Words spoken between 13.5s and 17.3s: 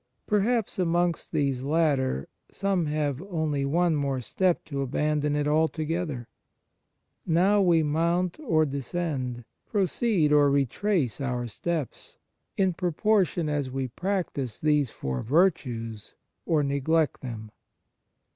we practise these four virtues or neglect